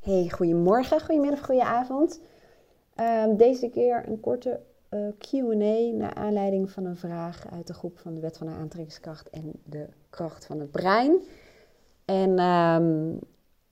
Hey, 0.00 0.30
goedemorgen, 0.30 1.00
goedemiddag, 1.00 1.44
goedenavond. 1.44 2.20
Um, 3.00 3.36
deze 3.36 3.68
keer 3.68 4.08
een 4.08 4.20
korte 4.20 4.60
uh, 4.90 5.08
Q&A 5.18 5.96
naar 5.96 6.14
aanleiding 6.14 6.70
van 6.70 6.84
een 6.84 6.96
vraag 6.96 7.46
uit 7.50 7.66
de 7.66 7.74
groep 7.74 7.98
van 7.98 8.14
de 8.14 8.20
Wet 8.20 8.36
van 8.38 8.46
de 8.46 8.52
Aantrekkingskracht 8.52 9.30
en 9.30 9.52
de 9.64 9.88
kracht 10.10 10.46
van 10.46 10.60
het 10.60 10.70
brein. 10.70 11.20
En 12.04 12.38
um, 12.38 13.18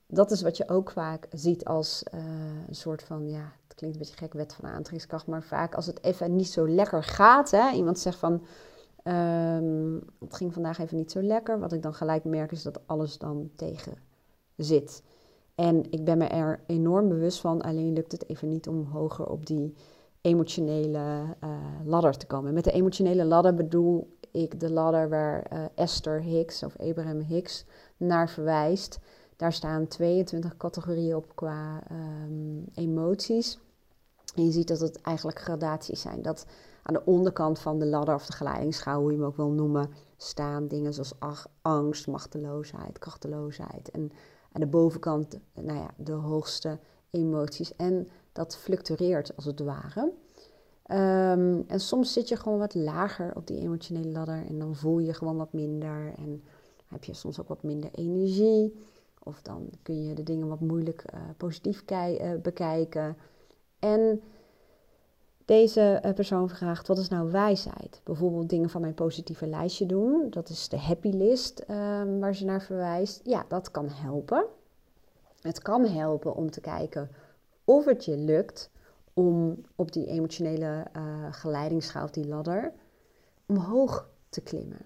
dat 0.06 0.30
is 0.30 0.42
wat 0.42 0.56
je 0.56 0.68
ook 0.68 0.90
vaak 0.90 1.26
ziet 1.32 1.64
als 1.64 2.02
uh, 2.14 2.20
een 2.68 2.74
soort 2.74 3.02
van, 3.02 3.28
ja, 3.28 3.52
het 3.66 3.74
klinkt 3.74 3.96
een 3.96 4.02
beetje 4.02 4.18
gek, 4.18 4.32
Wet 4.32 4.54
van 4.54 4.64
de 4.64 4.70
Aantrekkingskracht, 4.70 5.26
maar 5.26 5.42
vaak 5.42 5.74
als 5.74 5.86
het 5.86 6.04
even 6.04 6.36
niet 6.36 6.48
zo 6.48 6.68
lekker 6.68 7.04
gaat. 7.04 7.50
Hè? 7.50 7.70
Iemand 7.70 7.98
zegt 7.98 8.18
van, 8.18 8.32
um, 9.04 10.02
het 10.20 10.34
ging 10.34 10.52
vandaag 10.52 10.78
even 10.78 10.96
niet 10.96 11.12
zo 11.12 11.22
lekker. 11.22 11.58
Wat 11.58 11.72
ik 11.72 11.82
dan 11.82 11.94
gelijk 11.94 12.24
merk 12.24 12.52
is 12.52 12.62
dat 12.62 12.80
alles 12.86 13.18
dan 13.18 13.50
tegen 13.56 13.94
zit. 14.56 15.02
En 15.58 15.90
ik 15.90 16.04
ben 16.04 16.18
me 16.18 16.24
er 16.24 16.60
enorm 16.66 17.08
bewust 17.08 17.40
van, 17.40 17.62
alleen 17.62 17.92
lukt 17.92 18.12
het 18.12 18.28
even 18.28 18.48
niet 18.48 18.68
om 18.68 18.84
hoger 18.84 19.26
op 19.26 19.46
die 19.46 19.74
emotionele 20.20 21.36
uh, 21.44 21.50
ladder 21.84 22.16
te 22.16 22.26
komen. 22.26 22.54
Met 22.54 22.64
de 22.64 22.72
emotionele 22.72 23.24
ladder 23.24 23.54
bedoel 23.54 24.16
ik 24.30 24.60
de 24.60 24.72
ladder 24.72 25.08
waar 25.08 25.46
uh, 25.52 25.64
Esther 25.74 26.22
Hicks 26.22 26.62
of 26.62 26.76
Abraham 26.76 27.20
Hicks 27.20 27.64
naar 27.96 28.28
verwijst. 28.28 28.98
Daar 29.36 29.52
staan 29.52 29.86
22 29.86 30.56
categorieën 30.56 31.16
op 31.16 31.32
qua 31.34 31.82
um, 31.92 32.64
emoties. 32.74 33.58
En 34.34 34.44
je 34.44 34.52
ziet 34.52 34.68
dat 34.68 34.80
het 34.80 35.00
eigenlijk 35.00 35.40
gradaties 35.40 36.00
zijn. 36.00 36.22
Dat 36.22 36.46
aan 36.82 36.94
de 36.94 37.04
onderkant 37.04 37.58
van 37.58 37.78
de 37.78 37.86
ladder 37.86 38.14
of 38.14 38.26
de 38.26 38.32
geleidingsschaal, 38.32 39.00
hoe 39.00 39.10
je 39.10 39.16
hem 39.16 39.26
ook 39.26 39.36
wil 39.36 39.50
noemen, 39.50 39.90
staan 40.16 40.68
dingen 40.68 40.94
zoals 40.94 41.14
angst, 41.62 42.06
machteloosheid, 42.06 42.98
krachteloosheid. 42.98 43.90
En 43.90 44.12
aan 44.52 44.60
de 44.60 44.66
bovenkant, 44.66 45.38
nou 45.54 45.78
ja, 45.78 45.90
de 45.96 46.12
hoogste 46.12 46.78
emoties. 47.10 47.76
En 47.76 48.08
dat 48.32 48.56
fluctueert 48.56 49.36
als 49.36 49.44
het 49.44 49.60
ware. 49.60 50.12
Um, 50.90 51.64
en 51.66 51.80
soms 51.80 52.12
zit 52.12 52.28
je 52.28 52.36
gewoon 52.36 52.58
wat 52.58 52.74
lager 52.74 53.36
op 53.36 53.46
die 53.46 53.60
emotionele 53.60 54.08
ladder 54.08 54.46
en 54.46 54.58
dan 54.58 54.76
voel 54.76 54.98
je 54.98 55.14
gewoon 55.14 55.36
wat 55.36 55.52
minder 55.52 56.12
en 56.16 56.42
heb 56.86 57.04
je 57.04 57.14
soms 57.14 57.40
ook 57.40 57.48
wat 57.48 57.62
minder 57.62 57.90
energie. 57.92 58.86
Of 59.22 59.42
dan 59.42 59.70
kun 59.82 60.02
je 60.02 60.14
de 60.14 60.22
dingen 60.22 60.48
wat 60.48 60.60
moeilijk 60.60 61.04
uh, 61.14 61.20
positief 61.36 61.84
uh, 61.90 62.32
bekijken. 62.42 63.16
En 63.78 64.20
deze 65.48 66.02
uh, 66.04 66.12
persoon 66.12 66.48
vraagt: 66.48 66.86
wat 66.86 66.98
is 66.98 67.08
nou 67.08 67.30
wijsheid? 67.30 68.00
Bijvoorbeeld 68.04 68.48
dingen 68.48 68.70
van 68.70 68.80
mijn 68.80 68.94
positieve 68.94 69.46
lijstje 69.46 69.86
doen. 69.86 70.26
Dat 70.30 70.48
is 70.48 70.68
de 70.68 70.78
happy 70.78 71.08
list 71.08 71.64
um, 71.70 72.20
waar 72.20 72.34
ze 72.34 72.44
naar 72.44 72.62
verwijst. 72.62 73.20
Ja, 73.24 73.44
dat 73.48 73.70
kan 73.70 73.88
helpen. 73.88 74.44
Het 75.40 75.62
kan 75.62 75.86
helpen 75.86 76.34
om 76.34 76.50
te 76.50 76.60
kijken 76.60 77.10
of 77.64 77.84
het 77.84 78.04
je 78.04 78.16
lukt 78.16 78.70
om 79.14 79.60
op 79.76 79.92
die 79.92 80.06
emotionele 80.06 80.86
uh, 80.96 81.02
geleidingsschaal, 81.30 82.10
die 82.10 82.26
ladder, 82.26 82.72
omhoog 83.46 84.08
te 84.28 84.40
klimmen. 84.40 84.80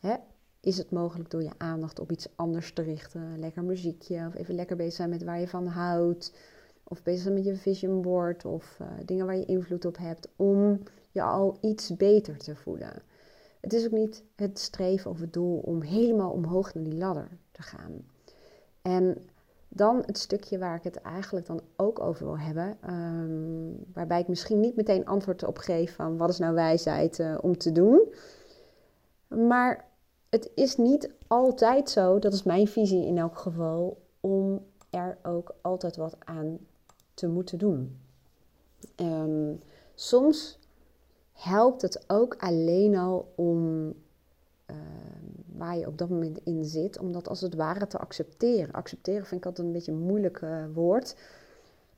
Hè? 0.00 0.14
Is 0.60 0.78
het 0.78 0.90
mogelijk 0.90 1.30
door 1.30 1.42
je 1.42 1.52
aandacht 1.56 1.98
op 1.98 2.10
iets 2.10 2.28
anders 2.34 2.72
te 2.72 2.82
richten? 2.82 3.38
Lekker 3.38 3.64
muziekje 3.64 4.26
of 4.26 4.34
even 4.34 4.54
lekker 4.54 4.76
bezig 4.76 4.92
zijn 4.92 5.10
met 5.10 5.24
waar 5.24 5.40
je 5.40 5.48
van 5.48 5.66
houdt. 5.66 6.32
Of 6.92 7.02
bezig 7.02 7.32
met 7.32 7.44
je 7.44 7.56
vision 7.56 8.02
board 8.02 8.44
of 8.44 8.78
uh, 8.80 8.86
dingen 9.04 9.26
waar 9.26 9.36
je 9.36 9.44
invloed 9.44 9.84
op 9.84 9.96
hebt 9.96 10.28
om 10.36 10.82
je 11.10 11.22
al 11.22 11.56
iets 11.60 11.96
beter 11.96 12.38
te 12.38 12.56
voelen. 12.56 13.02
Het 13.60 13.72
is 13.72 13.84
ook 13.84 13.92
niet 13.92 14.24
het 14.36 14.58
streven 14.58 15.10
of 15.10 15.20
het 15.20 15.32
doel 15.32 15.58
om 15.58 15.82
helemaal 15.82 16.30
omhoog 16.30 16.74
naar 16.74 16.84
die 16.84 16.94
ladder 16.94 17.28
te 17.50 17.62
gaan. 17.62 18.04
En 18.82 19.16
dan 19.68 20.02
het 20.06 20.18
stukje 20.18 20.58
waar 20.58 20.76
ik 20.76 20.82
het 20.82 20.96
eigenlijk 20.96 21.46
dan 21.46 21.60
ook 21.76 22.00
over 22.00 22.26
wil 22.26 22.38
hebben, 22.38 22.76
um, 22.88 23.84
waarbij 23.92 24.20
ik 24.20 24.28
misschien 24.28 24.60
niet 24.60 24.76
meteen 24.76 25.06
antwoord 25.06 25.44
op 25.44 25.58
geef 25.58 25.94
van 25.94 26.16
wat 26.16 26.28
is 26.28 26.38
nou 26.38 26.54
wijsheid 26.54 27.18
uh, 27.18 27.38
om 27.40 27.58
te 27.58 27.72
doen. 27.72 28.12
Maar 29.28 29.88
het 30.28 30.50
is 30.54 30.76
niet 30.76 31.10
altijd 31.26 31.90
zo, 31.90 32.18
dat 32.18 32.32
is 32.32 32.42
mijn 32.42 32.68
visie 32.68 33.06
in 33.06 33.18
elk 33.18 33.38
geval, 33.38 34.02
om 34.20 34.64
er 34.90 35.18
ook 35.22 35.54
altijd 35.60 35.96
wat 35.96 36.16
aan 36.18 36.58
te 37.14 37.28
moeten 37.28 37.58
doen. 37.58 37.98
Um, 38.96 39.60
soms 39.94 40.58
helpt 41.32 41.82
het 41.82 42.04
ook 42.06 42.36
alleen 42.38 42.96
al 42.96 43.32
om 43.34 43.86
uh, 44.66 44.76
waar 45.56 45.76
je 45.76 45.86
op 45.86 45.98
dat 45.98 46.08
moment 46.08 46.40
in 46.44 46.64
zit, 46.64 46.98
om 46.98 47.12
dat 47.12 47.28
als 47.28 47.40
het 47.40 47.54
ware 47.54 47.86
te 47.86 47.98
accepteren. 47.98 48.74
Accepteren 48.74 49.26
vind 49.26 49.40
ik 49.40 49.46
altijd 49.46 49.66
een 49.66 49.72
beetje 49.72 49.92
een 49.92 49.98
moeilijk 49.98 50.40
uh, 50.40 50.64
woord. 50.74 51.16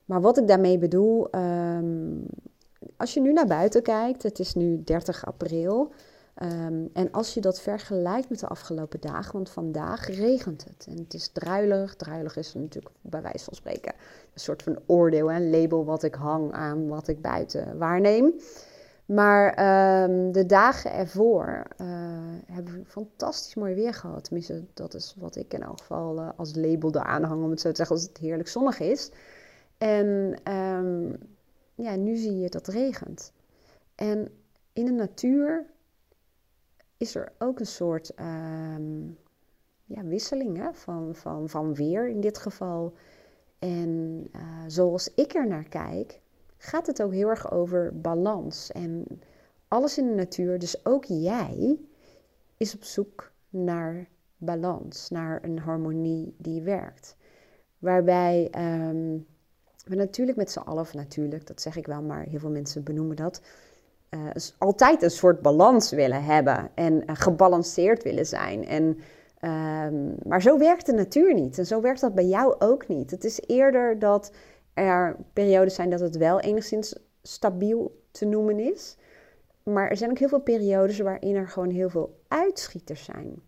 Maar 0.05 0.21
wat 0.21 0.37
ik 0.37 0.47
daarmee 0.47 0.77
bedoel, 0.77 1.35
um, 1.35 2.25
als 2.97 3.13
je 3.13 3.21
nu 3.21 3.33
naar 3.33 3.47
buiten 3.47 3.81
kijkt, 3.81 4.23
het 4.23 4.39
is 4.39 4.53
nu 4.53 4.83
30 4.83 5.25
april. 5.25 5.91
Um, 6.43 6.89
en 6.93 7.11
als 7.11 7.33
je 7.33 7.41
dat 7.41 7.61
vergelijkt 7.61 8.29
met 8.29 8.39
de 8.39 8.47
afgelopen 8.47 8.99
dagen, 9.01 9.33
want 9.33 9.49
vandaag 9.49 10.07
regent 10.07 10.63
het. 10.63 10.85
En 10.89 10.97
het 10.97 11.13
is 11.13 11.27
druilig. 11.27 11.95
Druilig 11.95 12.37
is 12.37 12.53
natuurlijk 12.53 12.95
bij 13.01 13.21
wijze 13.21 13.43
van 13.43 13.55
spreken 13.55 13.93
een 14.33 14.39
soort 14.39 14.63
van 14.63 14.79
oordeel 14.85 15.31
en 15.31 15.49
label 15.49 15.85
wat 15.85 16.03
ik 16.03 16.15
hang 16.15 16.51
aan 16.51 16.87
wat 16.87 17.07
ik 17.07 17.21
buiten 17.21 17.77
waarneem. 17.77 18.33
Maar 19.05 19.47
um, 20.03 20.31
de 20.31 20.45
dagen 20.45 20.91
ervoor 20.91 21.67
uh, 21.81 21.87
hebben 22.45 22.73
we 22.73 22.85
fantastisch 22.85 23.55
mooi 23.55 23.73
weer 23.73 23.93
gehad. 23.93 24.23
Tenminste, 24.23 24.63
dat 24.73 24.93
is 24.93 25.15
wat 25.19 25.35
ik 25.35 25.53
in 25.53 25.61
elk 25.61 25.79
geval 25.79 26.17
uh, 26.17 26.29
als 26.35 26.55
label 26.55 26.95
eraan 26.95 27.23
hang, 27.23 27.43
om 27.43 27.49
het 27.49 27.61
zo 27.61 27.69
te 27.69 27.75
zeggen, 27.75 27.95
als 27.95 28.05
het 28.05 28.17
heerlijk 28.17 28.49
zonnig 28.49 28.79
is. 28.79 29.11
En 29.77 30.37
um, 30.53 31.17
ja, 31.75 31.95
nu 31.95 32.15
zie 32.15 32.39
je 32.39 32.49
dat 32.49 32.65
het 32.65 32.75
regent. 32.75 33.31
En 33.95 34.31
in 34.73 34.85
de 34.85 34.91
natuur 34.91 35.65
is 36.97 37.15
er 37.15 37.31
ook 37.37 37.59
een 37.59 37.65
soort 37.65 38.11
um, 38.19 39.17
ja, 39.85 40.03
wisseling 40.03 40.57
hè, 40.57 40.73
van, 40.73 41.15
van, 41.15 41.49
van 41.49 41.73
weer 41.73 42.09
in 42.09 42.21
dit 42.21 42.37
geval. 42.37 42.93
En 43.59 44.23
uh, 44.35 44.41
zoals 44.67 45.13
ik 45.13 45.33
er 45.33 45.47
naar 45.47 45.63
kijk, 45.69 46.19
gaat 46.57 46.87
het 46.87 47.01
ook 47.01 47.13
heel 47.13 47.29
erg 47.29 47.51
over 47.51 47.99
balans. 48.01 48.71
En 48.71 49.05
alles 49.67 49.97
in 49.97 50.07
de 50.07 50.13
natuur, 50.13 50.59
dus 50.59 50.85
ook 50.85 51.05
jij, 51.05 51.79
is 52.57 52.75
op 52.75 52.83
zoek 52.83 53.31
naar 53.49 54.07
balans, 54.37 55.09
naar 55.09 55.43
een 55.43 55.59
harmonie 55.59 56.35
die 56.37 56.61
werkt. 56.61 57.15
Waarbij 57.79 58.51
um, 58.57 59.25
we 59.85 59.95
natuurlijk 59.95 60.37
met 60.37 60.51
z'n 60.51 60.59
allen, 60.59 60.85
natuurlijk, 60.93 61.47
dat 61.47 61.61
zeg 61.61 61.75
ik 61.75 61.85
wel, 61.85 62.01
maar 62.01 62.23
heel 62.23 62.39
veel 62.39 62.49
mensen 62.49 62.83
benoemen 62.83 63.15
dat, 63.15 63.41
uh, 64.15 64.29
altijd 64.57 65.03
een 65.03 65.11
soort 65.11 65.41
balans 65.41 65.91
willen 65.91 66.23
hebben 66.23 66.69
en 66.73 66.93
uh, 66.93 67.01
gebalanceerd 67.15 68.03
willen 68.03 68.25
zijn. 68.25 68.65
En, 68.67 68.83
um, 69.51 70.15
maar 70.23 70.41
zo 70.41 70.57
werkt 70.57 70.85
de 70.85 70.93
natuur 70.93 71.33
niet. 71.33 71.57
En 71.57 71.65
zo 71.65 71.81
werkt 71.81 72.01
dat 72.01 72.15
bij 72.15 72.25
jou 72.25 72.55
ook 72.59 72.87
niet. 72.87 73.11
Het 73.11 73.23
is 73.23 73.39
eerder 73.47 73.99
dat 73.99 74.31
er 74.73 75.15
periodes 75.33 75.75
zijn 75.75 75.89
dat 75.89 75.99
het 75.99 76.17
wel 76.17 76.39
enigszins 76.39 76.95
stabiel 77.21 78.01
te 78.11 78.25
noemen 78.25 78.59
is. 78.59 78.97
Maar 79.63 79.89
er 79.89 79.97
zijn 79.97 80.09
ook 80.09 80.19
heel 80.19 80.29
veel 80.29 80.41
periodes 80.41 80.99
waarin 80.99 81.35
er 81.35 81.47
gewoon 81.47 81.69
heel 81.69 81.89
veel 81.89 82.19
uitschieters 82.27 83.03
zijn. 83.03 83.41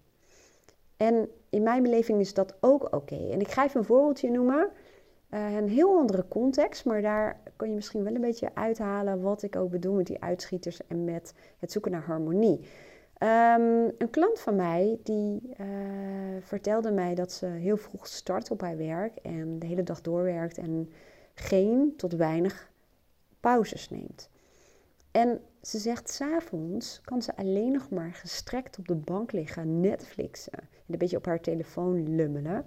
En 0.97 1.29
in 1.49 1.63
mijn 1.63 1.83
beleving 1.83 2.19
is 2.19 2.33
dat 2.33 2.55
ook 2.59 2.95
oké. 2.95 3.29
En 3.31 3.39
ik 3.39 3.47
ga 3.47 3.65
even 3.65 3.79
een 3.79 3.85
voorbeeldje 3.85 4.31
noemen. 4.31 4.69
Uh, 5.29 5.55
een 5.55 5.69
heel 5.69 5.97
andere 5.97 6.27
context, 6.27 6.85
maar 6.85 7.01
daar 7.01 7.39
kan 7.55 7.69
je 7.69 7.75
misschien 7.75 8.03
wel 8.03 8.15
een 8.15 8.21
beetje 8.21 8.55
uithalen 8.55 9.21
wat 9.21 9.43
ik 9.43 9.55
ook 9.55 9.69
bedoel 9.69 9.93
met 9.93 10.05
die 10.07 10.21
uitschieters 10.21 10.87
en 10.87 11.03
met 11.03 11.33
het 11.59 11.71
zoeken 11.71 11.91
naar 11.91 12.05
harmonie. 12.05 12.59
Um, 13.23 13.91
een 13.97 14.09
klant 14.09 14.39
van 14.39 14.55
mij 14.55 14.99
die 15.03 15.41
uh, 15.59 15.65
vertelde 16.41 16.91
mij 16.91 17.15
dat 17.15 17.31
ze 17.31 17.45
heel 17.45 17.77
vroeg 17.77 18.07
start 18.07 18.51
op 18.51 18.61
haar 18.61 18.77
werk 18.77 19.17
en 19.17 19.59
de 19.59 19.65
hele 19.65 19.83
dag 19.83 20.01
doorwerkt 20.01 20.57
en 20.57 20.91
geen 21.33 21.93
tot 21.95 22.13
weinig 22.13 22.71
pauzes 23.39 23.89
neemt. 23.89 24.29
En 25.11 25.41
ze 25.61 25.77
zegt, 25.77 26.09
s'avonds 26.09 27.01
kan 27.01 27.21
ze 27.21 27.35
alleen 27.35 27.71
nog 27.71 27.89
maar 27.89 28.13
gestrekt 28.13 28.77
op 28.77 28.87
de 28.87 28.95
bank 28.95 29.31
liggen, 29.31 29.79
Netflixen 29.79 30.53
en 30.53 30.67
een 30.87 30.97
beetje 30.97 31.17
op 31.17 31.25
haar 31.25 31.41
telefoon 31.41 32.15
lummelen. 32.15 32.65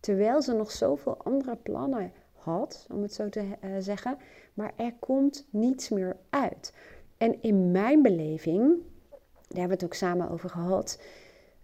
Terwijl 0.00 0.42
ze 0.42 0.52
nog 0.52 0.70
zoveel 0.70 1.16
andere 1.16 1.56
plannen 1.56 2.12
had, 2.32 2.86
om 2.92 3.02
het 3.02 3.14
zo 3.14 3.28
te 3.28 3.40
uh, 3.40 3.70
zeggen. 3.78 4.16
Maar 4.54 4.72
er 4.76 4.94
komt 4.98 5.46
niets 5.50 5.88
meer 5.88 6.16
uit. 6.30 6.74
En 7.16 7.42
in 7.42 7.70
mijn 7.70 8.02
beleving, 8.02 8.68
daar 8.68 9.58
hebben 9.58 9.66
we 9.66 9.72
het 9.72 9.84
ook 9.84 9.94
samen 9.94 10.30
over 10.30 10.50
gehad, 10.50 11.00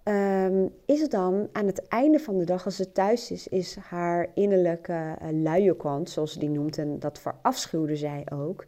um, 0.04 0.74
is 0.84 1.00
het 1.00 1.10
dan 1.10 1.48
aan 1.52 1.66
het 1.66 1.88
einde 1.88 2.18
van 2.18 2.38
de 2.38 2.44
dag, 2.44 2.64
als 2.64 2.76
ze 2.76 2.92
thuis 2.92 3.30
is, 3.30 3.48
is 3.48 3.76
haar 3.76 4.28
innerlijke 4.34 5.16
uh, 5.22 5.28
luie 5.42 5.76
kant, 5.76 6.10
zoals 6.10 6.32
ze 6.32 6.38
die 6.38 6.50
noemt, 6.50 6.78
en 6.78 6.98
dat 6.98 7.18
verafschuwde 7.18 7.96
zij 7.96 8.26
ook, 8.32 8.66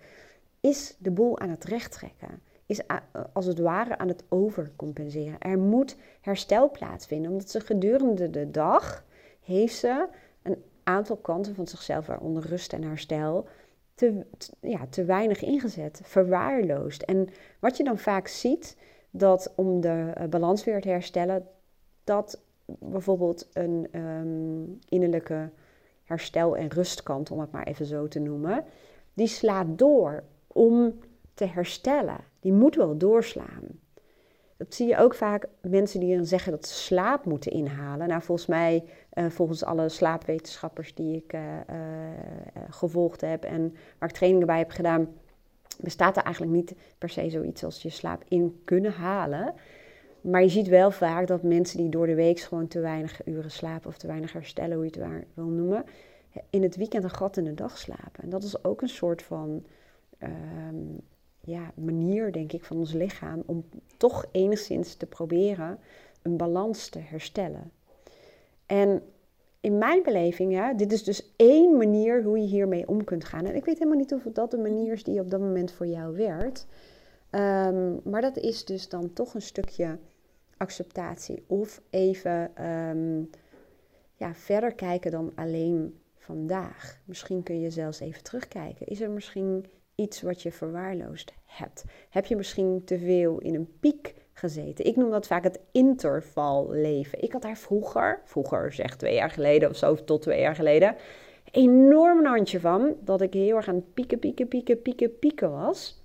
is 0.60 0.96
de 0.98 1.10
boel 1.10 1.38
aan 1.38 1.50
het 1.50 1.64
rechttrekken. 1.64 2.42
Is 2.66 2.80
als 3.32 3.46
het 3.46 3.58
ware 3.58 3.98
aan 3.98 4.08
het 4.08 4.24
overcompenseren. 4.28 5.38
Er 5.38 5.58
moet 5.58 5.96
herstel 6.20 6.70
plaatsvinden, 6.70 7.30
omdat 7.30 7.50
ze 7.50 7.60
gedurende 7.60 8.30
de 8.30 8.50
dag 8.50 9.04
heeft 9.48 9.76
ze 9.76 10.08
een 10.42 10.62
aantal 10.82 11.16
kanten 11.16 11.54
van 11.54 11.66
zichzelf, 11.66 12.06
waaronder 12.06 12.46
rust 12.46 12.72
en 12.72 12.82
herstel, 12.82 13.48
te, 13.94 14.26
ja, 14.60 14.86
te 14.90 15.04
weinig 15.04 15.42
ingezet, 15.42 16.00
verwaarloosd. 16.04 17.02
En 17.02 17.28
wat 17.58 17.76
je 17.76 17.84
dan 17.84 17.98
vaak 17.98 18.28
ziet, 18.28 18.76
dat 19.10 19.52
om 19.56 19.80
de 19.80 20.12
uh, 20.18 20.24
balans 20.24 20.64
weer 20.64 20.80
te 20.80 20.88
herstellen, 20.88 21.46
dat 22.04 22.40
bijvoorbeeld 22.64 23.48
een 23.52 24.00
um, 24.00 24.78
innerlijke 24.88 25.50
herstel- 26.04 26.56
en 26.56 26.68
rustkant, 26.68 27.30
om 27.30 27.40
het 27.40 27.52
maar 27.52 27.66
even 27.66 27.86
zo 27.86 28.08
te 28.08 28.18
noemen, 28.18 28.64
die 29.14 29.26
slaat 29.26 29.78
door 29.78 30.22
om 30.46 30.98
te 31.34 31.44
herstellen. 31.44 32.18
Die 32.40 32.52
moet 32.52 32.74
wel 32.74 32.98
doorslaan. 32.98 33.64
Dat 34.58 34.74
zie 34.74 34.86
je 34.86 34.96
ook 34.96 35.14
vaak 35.14 35.46
mensen 35.60 36.00
die 36.00 36.16
dan 36.16 36.26
zeggen 36.26 36.52
dat 36.52 36.66
ze 36.66 36.74
slaap 36.74 37.24
moeten 37.24 37.52
inhalen. 37.52 38.08
Nou, 38.08 38.22
volgens 38.22 38.46
mij, 38.46 38.84
uh, 39.14 39.26
volgens 39.26 39.64
alle 39.64 39.88
slaapwetenschappers 39.88 40.94
die 40.94 41.16
ik 41.16 41.32
uh, 41.32 41.40
uh, 41.40 41.76
gevolgd 42.70 43.20
heb 43.20 43.44
en 43.44 43.74
waar 43.98 44.08
ik 44.08 44.14
trainingen 44.14 44.46
bij 44.46 44.58
heb 44.58 44.70
gedaan, 44.70 45.08
bestaat 45.80 46.16
er 46.16 46.22
eigenlijk 46.22 46.54
niet 46.54 46.74
per 46.98 47.08
se 47.08 47.30
zoiets 47.30 47.64
als 47.64 47.82
je 47.82 47.90
slaap 47.90 48.22
in 48.28 48.60
kunnen 48.64 48.92
halen. 48.92 49.54
Maar 50.20 50.42
je 50.42 50.48
ziet 50.48 50.68
wel 50.68 50.90
vaak 50.90 51.26
dat 51.26 51.42
mensen 51.42 51.78
die 51.78 51.88
door 51.88 52.06
de 52.06 52.14
week 52.14 52.40
gewoon 52.40 52.68
te 52.68 52.80
weinig 52.80 53.26
uren 53.26 53.50
slapen 53.50 53.88
of 53.88 53.98
te 53.98 54.06
weinig 54.06 54.32
herstellen, 54.32 54.76
hoe 54.76 54.84
je 54.84 55.00
het 55.00 55.24
wil 55.34 55.44
noemen, 55.44 55.84
in 56.50 56.62
het 56.62 56.76
weekend 56.76 57.04
een 57.04 57.10
gat 57.10 57.36
in 57.36 57.44
de 57.44 57.54
dag 57.54 57.78
slapen. 57.78 58.22
En 58.22 58.28
dat 58.28 58.42
is 58.42 58.64
ook 58.64 58.82
een 58.82 58.88
soort 58.88 59.22
van 59.22 59.64
um, 60.22 61.00
ja, 61.48 61.72
manier, 61.74 62.32
denk 62.32 62.52
ik, 62.52 62.64
van 62.64 62.76
ons 62.76 62.92
lichaam 62.92 63.42
om 63.46 63.64
toch 63.96 64.26
enigszins 64.32 64.94
te 64.94 65.06
proberen 65.06 65.78
een 66.22 66.36
balans 66.36 66.88
te 66.88 66.98
herstellen. 66.98 67.72
En 68.66 69.02
in 69.60 69.78
mijn 69.78 70.02
beleving, 70.02 70.52
ja, 70.52 70.74
dit 70.74 70.92
is 70.92 71.04
dus 71.04 71.32
één 71.36 71.76
manier 71.76 72.22
hoe 72.22 72.38
je 72.38 72.46
hiermee 72.46 72.88
om 72.88 73.04
kunt 73.04 73.24
gaan. 73.24 73.44
En 73.44 73.54
ik 73.54 73.64
weet 73.64 73.78
helemaal 73.78 73.98
niet 73.98 74.14
of 74.14 74.22
dat 74.22 74.50
de 74.50 74.58
manier 74.58 74.92
is 74.92 75.04
die 75.04 75.20
op 75.20 75.30
dat 75.30 75.40
moment 75.40 75.72
voor 75.72 75.86
jou 75.86 76.16
werkt. 76.16 76.66
Um, 77.30 78.00
maar 78.04 78.20
dat 78.20 78.36
is 78.36 78.64
dus 78.64 78.88
dan 78.88 79.12
toch 79.12 79.34
een 79.34 79.42
stukje 79.42 79.98
acceptatie. 80.56 81.44
Of 81.46 81.82
even 81.90 82.66
um, 82.66 83.30
ja, 84.14 84.34
verder 84.34 84.74
kijken 84.74 85.10
dan 85.10 85.32
alleen 85.34 85.98
vandaag. 86.16 87.00
Misschien 87.04 87.42
kun 87.42 87.60
je 87.60 87.70
zelfs 87.70 88.00
even 88.00 88.22
terugkijken. 88.22 88.86
Is 88.86 89.00
er 89.00 89.10
misschien 89.10 89.66
iets 90.00 90.22
wat 90.22 90.42
je 90.42 90.52
verwaarloosd 90.52 91.32
hebt? 91.44 91.84
Heb 92.10 92.26
je 92.26 92.36
misschien 92.36 92.82
te 92.84 92.98
veel 92.98 93.38
in 93.38 93.54
een 93.54 93.78
piek 93.80 94.14
gezeten? 94.32 94.84
Ik 94.84 94.96
noem 94.96 95.10
dat 95.10 95.26
vaak 95.26 95.44
het 95.44 95.60
intervalleven. 95.72 97.22
Ik 97.22 97.32
had 97.32 97.42
daar 97.42 97.56
vroeger, 97.56 98.20
vroeger 98.24 98.72
zeg 98.72 98.96
twee 98.96 99.14
jaar 99.14 99.30
geleden 99.30 99.70
of 99.70 99.76
zo, 99.76 99.94
tot 99.94 100.22
twee 100.22 100.40
jaar 100.40 100.54
geleden, 100.54 100.96
enorm 101.50 102.18
een 102.18 102.26
handje 102.26 102.60
van. 102.60 102.94
Dat 103.00 103.20
ik 103.20 103.32
heel 103.32 103.56
erg 103.56 103.68
aan 103.68 103.74
het 103.74 103.94
pieken, 103.94 104.18
pieken, 104.18 104.48
pieken, 104.48 104.82
pieken, 104.82 105.18
pieken 105.18 105.50
was. 105.50 106.02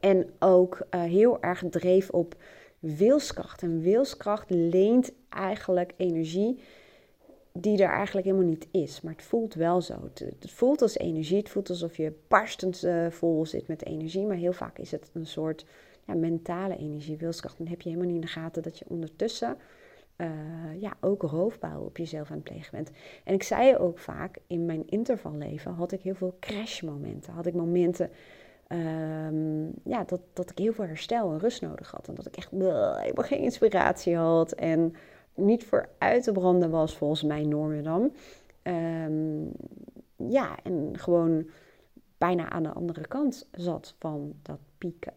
En 0.00 0.30
ook 0.38 0.86
uh, 0.90 1.02
heel 1.02 1.40
erg 1.40 1.62
dreef 1.70 2.10
op 2.10 2.34
wilskracht. 2.78 3.62
En 3.62 3.80
wilskracht 3.80 4.50
leent 4.50 5.12
eigenlijk 5.28 5.92
energie 5.96 6.60
die 7.52 7.82
er 7.82 7.90
eigenlijk 7.90 8.26
helemaal 8.26 8.48
niet 8.48 8.68
is. 8.70 9.00
Maar 9.00 9.12
het 9.12 9.22
voelt 9.22 9.54
wel 9.54 9.80
zo. 9.80 9.94
Het, 10.14 10.50
voelt 10.50 10.82
als 10.82 10.96
energie. 10.96 11.38
Het 11.38 11.48
voelt 11.48 11.70
alsof 11.70 11.96
je 11.96 12.12
barstend 12.28 12.84
uh, 12.84 13.10
vol 13.10 13.46
zit 13.46 13.68
met 13.68 13.86
energie. 13.86 14.26
Maar 14.26 14.36
heel 14.36 14.52
vaak 14.52 14.78
is 14.78 14.90
het 14.90 15.10
een 15.12 15.26
soort 15.26 15.66
ja, 16.06 16.14
mentale 16.14 16.76
energie, 16.76 17.16
wilskracht. 17.16 17.58
Dan 17.58 17.66
heb 17.66 17.80
je 17.80 17.88
helemaal 17.88 18.10
niet 18.10 18.22
in 18.22 18.26
de 18.26 18.40
gaten 18.40 18.62
dat 18.62 18.78
je 18.78 18.84
ondertussen 18.88 19.56
uh, 20.16 20.80
ja, 20.80 20.92
ook 21.00 21.22
roofbouw 21.22 21.80
op 21.80 21.96
jezelf 21.96 22.30
aan 22.30 22.36
het 22.36 22.44
plegen 22.44 22.70
bent. 22.70 22.90
En 23.24 23.34
ik 23.34 23.42
zei 23.42 23.76
ook 23.76 23.98
vaak, 23.98 24.38
in 24.46 24.66
mijn 24.66 24.82
intervalleven 24.86 25.72
had 25.72 25.92
ik 25.92 26.02
heel 26.02 26.14
veel 26.14 26.36
crashmomenten. 26.40 27.32
Had 27.32 27.46
ik 27.46 27.54
momenten 27.54 28.10
um, 28.68 29.72
ja, 29.84 30.04
dat, 30.04 30.20
dat 30.32 30.50
ik 30.50 30.58
heel 30.58 30.72
veel 30.72 30.84
herstel 30.84 31.32
en 31.32 31.38
rust 31.38 31.62
nodig 31.62 31.90
had. 31.90 32.08
En 32.08 32.14
dat 32.14 32.26
ik 32.26 32.36
echt 32.36 32.50
helemaal 32.50 33.14
geen 33.14 33.38
inspiratie 33.38 34.16
had. 34.16 34.52
En 34.52 34.94
niet 35.34 35.64
voor 35.64 35.88
uit 35.98 36.22
te 36.22 36.32
branden 36.32 36.70
was 36.70 36.96
volgens 36.96 37.22
mijn 37.22 37.48
normen 37.48 37.84
dan. 37.84 38.12
Um, 38.62 39.50
ja, 40.16 40.56
en 40.62 40.90
gewoon 40.92 41.46
bijna 42.18 42.50
aan 42.50 42.62
de 42.62 42.72
andere 42.72 43.06
kant 43.06 43.48
zat 43.52 43.94
van 43.98 44.32
dat 44.42 44.58
pieken. 44.78 45.12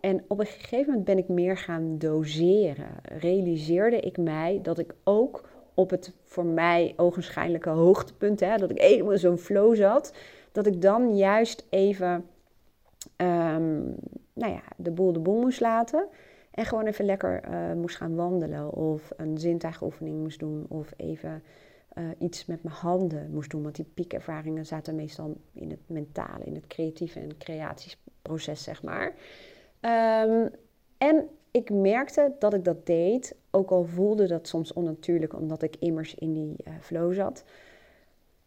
En 0.00 0.24
op 0.28 0.38
een 0.40 0.46
gegeven 0.46 0.86
moment 0.86 1.04
ben 1.04 1.18
ik 1.18 1.28
meer 1.28 1.56
gaan 1.56 1.98
doseren. 1.98 2.88
Realiseerde 3.02 4.00
ik 4.00 4.16
mij 4.16 4.60
dat 4.62 4.78
ik 4.78 4.94
ook 5.04 5.48
op 5.74 5.90
het 5.90 6.12
voor 6.24 6.44
mij 6.44 6.94
ogenschijnlijke 6.96 7.68
hoogtepunt, 7.68 8.40
hè, 8.40 8.56
dat 8.56 8.70
ik 8.70 8.78
in 8.78 9.18
zo'n 9.18 9.38
flow 9.38 9.76
zat, 9.76 10.14
dat 10.52 10.66
ik 10.66 10.82
dan 10.82 11.16
juist 11.16 11.66
even 11.70 12.24
um, 13.16 13.94
nou 14.32 14.52
ja, 14.52 14.62
de 14.76 14.90
boel 14.90 15.12
de 15.12 15.18
boel 15.18 15.40
moest 15.40 15.60
laten. 15.60 16.06
En 16.56 16.64
gewoon 16.64 16.86
even 16.86 17.04
lekker 17.04 17.48
uh, 17.48 17.72
moest 17.72 17.96
gaan 17.96 18.14
wandelen 18.14 18.72
of 18.72 19.10
een 19.16 19.38
zintuigoefening 19.38 20.18
moest 20.18 20.38
doen 20.38 20.66
of 20.68 20.92
even 20.96 21.42
uh, 21.98 22.04
iets 22.18 22.46
met 22.46 22.62
mijn 22.62 22.74
handen 22.74 23.30
moest 23.30 23.50
doen. 23.50 23.62
Want 23.62 23.74
die 23.74 23.90
piekervaringen 23.94 24.66
zaten 24.66 24.94
meestal 24.94 25.36
in 25.52 25.70
het 25.70 25.80
mentale, 25.86 26.44
in 26.44 26.54
het 26.54 26.66
creatieve 26.66 27.20
en 27.20 27.38
creatieproces, 27.38 28.62
zeg 28.62 28.82
maar. 28.82 29.14
Um, 29.80 30.50
en 30.98 31.28
ik 31.50 31.70
merkte 31.70 32.32
dat 32.38 32.54
ik 32.54 32.64
dat 32.64 32.86
deed, 32.86 33.36
ook 33.50 33.70
al 33.70 33.84
voelde 33.84 34.26
dat 34.26 34.48
soms 34.48 34.72
onnatuurlijk, 34.72 35.34
omdat 35.34 35.62
ik 35.62 35.76
immers 35.76 36.14
in 36.14 36.32
die 36.32 36.56
uh, 36.64 36.74
flow 36.80 37.14
zat, 37.14 37.44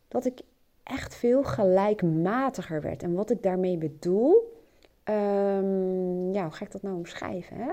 dat 0.08 0.26
ik 0.26 0.42
echt 0.84 1.16
veel 1.16 1.44
gelijkmatiger 1.44 2.82
werd. 2.82 3.04
En 3.04 3.14
wat 3.14 3.30
ik 3.30 3.44
daarmee 3.44 3.78
bedoel, 3.78 4.58
um, 5.04 6.34
ja, 6.34 6.44
hoe 6.44 6.52
ga 6.52 6.66
ik 6.66 6.72
dat 6.72 6.82
nou 6.82 6.96
omschrijven? 6.96 7.58
Hè? 7.58 7.72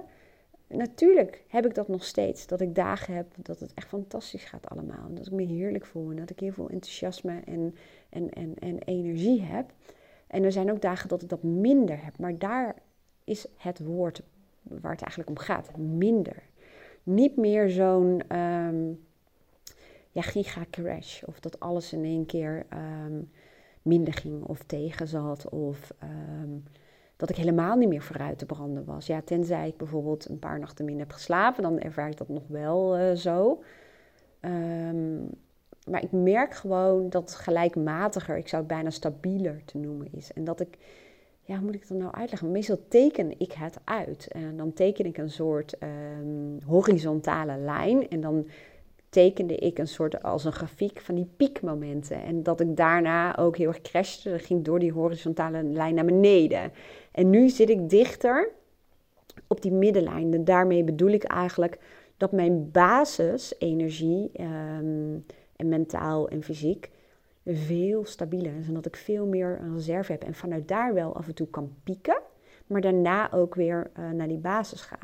Natuurlijk 0.69 1.45
heb 1.49 1.67
ik 1.67 1.75
dat 1.75 1.89
nog 1.89 2.05
steeds. 2.05 2.47
Dat 2.47 2.61
ik 2.61 2.75
dagen 2.75 3.15
heb 3.15 3.27
dat 3.43 3.61
het 3.61 3.75
echt 3.75 3.89
fantastisch 3.89 4.45
gaat 4.45 4.69
allemaal. 4.69 5.15
Dat 5.15 5.27
ik 5.27 5.33
me 5.33 5.43
heerlijk 5.43 5.87
voel 5.87 6.11
en 6.11 6.17
dat 6.17 6.31
ik 6.31 6.41
heel 6.41 6.53
veel 6.53 6.69
enthousiasme 6.69 7.41
en, 7.45 7.75
en, 8.09 8.31
en, 8.31 8.55
en 8.59 8.79
energie 8.79 9.43
heb. 9.43 9.73
En 10.27 10.45
er 10.45 10.53
zijn 10.53 10.71
ook 10.71 10.81
dagen 10.81 11.09
dat 11.09 11.23
ik 11.23 11.29
dat 11.29 11.43
minder 11.43 12.05
heb. 12.05 12.19
Maar 12.19 12.39
daar 12.39 12.77
is 13.25 13.47
het 13.57 13.79
woord 13.79 14.23
waar 14.63 14.93
het 14.93 15.03
eigenlijk 15.03 15.31
om 15.31 15.39
gaat. 15.39 15.77
Minder. 15.77 16.43
Niet 17.03 17.37
meer 17.37 17.71
zo'n 17.71 18.37
um, 18.37 19.07
ja, 20.11 20.23
giga-crash. 20.23 21.23
Of 21.23 21.41
dat 21.41 21.61
alles 21.61 21.93
in 21.93 22.05
één 22.05 22.27
keer 22.27 22.67
um, 23.05 23.31
minder 23.83 24.15
ging 24.15 24.45
of 24.45 24.63
tegen 24.63 25.09
zat. 25.09 25.49
Of... 25.49 25.95
Um, 26.43 26.65
dat 27.17 27.31
ik 27.31 27.37
helemaal 27.37 27.77
niet 27.77 27.89
meer 27.89 28.03
vooruit 28.03 28.39
te 28.39 28.47
branden 28.47 28.85
was. 28.85 29.07
Ja, 29.07 29.21
tenzij 29.25 29.69
ik 29.69 29.77
bijvoorbeeld 29.77 30.29
een 30.29 30.39
paar 30.39 30.59
nachten 30.59 30.85
minder 30.85 31.07
heb 31.07 31.15
geslapen, 31.15 31.63
dan 31.63 31.81
ervaar 31.81 32.09
ik 32.09 32.17
dat 32.17 32.29
nog 32.29 32.43
wel 32.49 32.99
uh, 32.99 33.13
zo. 33.13 33.63
Um, 34.41 35.31
maar 35.91 36.03
ik 36.03 36.13
merk 36.13 36.55
gewoon 36.55 37.11
dat 37.11 37.35
gelijkmatiger, 37.35 38.37
ik 38.37 38.49
zou 38.49 38.63
het 38.63 38.73
bijna 38.73 38.91
stabieler 38.91 39.63
te 39.65 39.79
noemen 39.79 40.09
is. 40.13 40.33
En 40.33 40.45
dat 40.45 40.61
ik, 40.61 40.79
ja, 41.41 41.57
hoe 41.57 41.65
moet 41.65 41.75
ik 41.75 41.89
dat 41.89 41.99
nou 41.99 42.13
uitleggen? 42.13 42.51
Meestal 42.51 42.79
teken 42.89 43.41
ik 43.41 43.53
het 43.53 43.79
uit. 43.85 44.29
En 44.29 44.57
dan 44.57 44.73
teken 44.73 45.05
ik 45.05 45.19
een 45.19 45.31
soort 45.31 45.77
um, 46.21 46.59
horizontale 46.67 47.57
lijn. 47.57 48.09
En 48.09 48.21
dan 48.21 48.47
tekende 49.09 49.57
ik 49.57 49.79
een 49.79 49.89
soort 49.89 50.23
als 50.23 50.45
een 50.45 50.53
grafiek 50.53 51.01
van 51.01 51.15
die 51.15 51.29
piekmomenten. 51.37 52.23
En 52.23 52.43
dat 52.43 52.61
ik 52.61 52.77
daarna 52.77 53.37
ook 53.39 53.57
heel 53.57 53.69
erg 53.69 53.81
crashte. 53.81 54.31
Dat 54.31 54.43
ging 54.43 54.65
door 54.65 54.79
die 54.79 54.93
horizontale 54.93 55.63
lijn 55.63 55.95
naar 55.95 56.05
beneden. 56.05 56.73
En 57.13 57.31
nu 57.31 57.49
zit 57.49 57.71
ik 57.71 57.89
dichter 57.89 58.49
op 59.47 59.63
die 59.63 59.73
middenlijn. 59.73 60.35
En 60.35 60.45
daarmee 60.45 60.85
bedoel 60.85 61.11
ik 61.11 61.25
eigenlijk 61.25 61.79
dat 62.17 62.33
mijn 62.33 62.71
basisenergie, 62.71 64.31
um, 64.41 65.25
en 65.57 65.69
mentaal 65.69 66.29
en 66.29 66.43
fysiek, 66.43 66.91
veel 67.45 68.05
stabieler 68.05 68.57
is. 68.57 68.69
En 68.69 68.75
dat 68.75 68.87
ik 68.87 68.97
veel 68.97 69.27
meer 69.27 69.59
een 69.61 69.75
reserve 69.75 70.13
heb. 70.13 70.23
En 70.23 70.35
vanuit 70.35 70.69
daar 70.69 70.95
wel 70.95 71.17
af 71.17 71.27
en 71.27 71.35
toe 71.35 71.49
kan 71.49 71.75
pieken. 71.85 72.21
Maar 72.67 72.81
daarna 72.81 73.33
ook 73.33 73.55
weer 73.55 73.91
uh, 73.99 74.11
naar 74.11 74.29
die 74.29 74.39
basis 74.39 74.81
ga. 74.81 74.99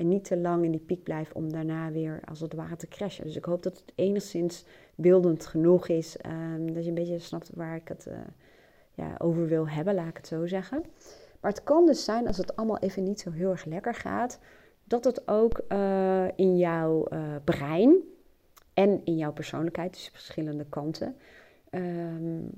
En 0.00 0.08
niet 0.08 0.24
te 0.24 0.36
lang 0.36 0.64
in 0.64 0.70
die 0.70 0.80
piek 0.80 1.02
blijf 1.02 1.32
om 1.32 1.52
daarna 1.52 1.90
weer 1.90 2.20
als 2.24 2.40
het 2.40 2.54
ware 2.54 2.76
te 2.76 2.88
crashen. 2.88 3.24
Dus 3.24 3.36
ik 3.36 3.44
hoop 3.44 3.62
dat 3.62 3.78
het 3.78 3.92
enigszins 3.94 4.64
beeldend 4.94 5.46
genoeg 5.46 5.88
is. 5.88 6.16
Um, 6.26 6.74
dat 6.74 6.82
je 6.82 6.88
een 6.88 6.94
beetje 6.94 7.18
snapt 7.18 7.50
waar 7.54 7.76
ik 7.76 7.88
het 7.88 8.06
uh, 8.08 8.14
ja, 8.94 9.14
over 9.18 9.46
wil 9.46 9.68
hebben, 9.68 9.94
laat 9.94 10.08
ik 10.08 10.16
het 10.16 10.26
zo 10.26 10.46
zeggen. 10.46 10.82
Maar 11.40 11.50
het 11.50 11.64
kan 11.64 11.86
dus 11.86 12.04
zijn 12.04 12.26
als 12.26 12.36
het 12.36 12.56
allemaal 12.56 12.78
even 12.78 13.02
niet 13.02 13.20
zo 13.20 13.30
heel 13.30 13.50
erg 13.50 13.64
lekker 13.64 13.94
gaat, 13.94 14.38
dat 14.84 15.04
het 15.04 15.28
ook 15.28 15.60
uh, 15.68 16.28
in 16.36 16.56
jouw 16.56 17.06
uh, 17.12 17.34
brein 17.44 17.96
en 18.74 19.00
in 19.04 19.16
jouw 19.16 19.32
persoonlijkheid, 19.32 19.92
dus 19.92 20.08
verschillende 20.08 20.66
kanten. 20.68 21.16
Um, 21.70 22.50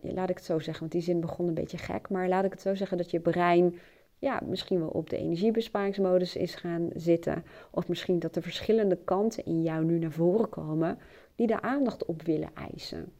laat 0.00 0.30
ik 0.30 0.36
het 0.36 0.44
zo 0.44 0.58
zeggen, 0.58 0.80
want 0.80 0.92
die 0.92 1.02
zin 1.02 1.20
begon 1.20 1.48
een 1.48 1.54
beetje 1.54 1.78
gek, 1.78 2.08
maar 2.08 2.28
laat 2.28 2.44
ik 2.44 2.50
het 2.52 2.60
zo 2.60 2.74
zeggen 2.74 2.96
dat 2.96 3.10
je 3.10 3.20
brein 3.20 3.78
ja, 4.18 4.40
misschien 4.46 4.78
wel 4.78 4.88
op 4.88 5.10
de 5.10 5.16
energiebesparingsmodus 5.16 6.36
is 6.36 6.54
gaan 6.54 6.90
zitten. 6.94 7.44
Of 7.70 7.88
misschien 7.88 8.18
dat 8.18 8.36
er 8.36 8.42
verschillende 8.42 8.98
kanten 9.04 9.44
in 9.44 9.62
jou 9.62 9.84
nu 9.84 9.98
naar 9.98 10.10
voren 10.10 10.48
komen 10.48 10.98
die 11.34 11.46
de 11.46 11.62
aandacht 11.62 12.04
op 12.04 12.22
willen 12.22 12.50
eisen. 12.54 13.12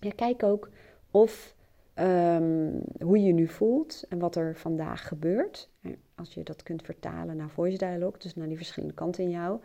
Ja, 0.00 0.10
kijk 0.16 0.42
ook 0.42 0.70
of 1.10 1.54
ehm, 1.94 2.70
hoe 3.00 3.22
je 3.22 3.32
nu 3.32 3.46
voelt 3.46 4.04
en 4.08 4.18
wat 4.18 4.36
er 4.36 4.56
vandaag 4.56 5.08
gebeurt. 5.08 5.70
Als 6.14 6.34
je 6.34 6.42
dat 6.42 6.62
kunt 6.62 6.82
vertalen 6.82 7.36
naar 7.36 7.50
voice 7.50 7.78
dialogue, 7.78 8.18
dus 8.18 8.34
naar 8.34 8.48
die 8.48 8.56
verschillende 8.56 8.94
kanten 8.94 9.24
in 9.24 9.30
jou. 9.30 9.60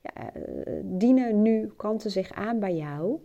Ja, 0.00 0.36
uh, 0.36 0.42
dienen 0.82 1.42
nu 1.42 1.72
kanten 1.76 2.10
zich 2.10 2.32
aan 2.32 2.58
bij 2.58 2.76
jou 2.76 3.20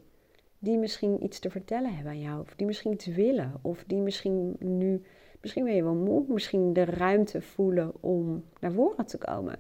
die 0.62 0.78
misschien 0.78 1.24
iets 1.24 1.40
te 1.40 1.50
vertellen 1.50 1.96
hebben 1.96 2.12
aan 2.12 2.22
jou, 2.22 2.42
of 2.42 2.56
die 2.56 2.66
misschien 2.66 2.92
iets 2.92 3.06
willen, 3.06 3.54
of 3.62 3.84
die 3.88 4.02
misschien 4.02 4.56
nu, 4.60 5.02
misschien 5.42 5.64
ben 5.64 5.76
je 5.76 5.84
wel 5.84 5.94
moe, 5.94 6.24
misschien 6.28 6.74
de 6.74 6.86
ruimte 6.86 7.42
voelen 7.42 7.92
om 8.00 8.44
naar 8.60 8.72
voren 8.72 9.06
te 9.06 9.18
komen. 9.18 9.56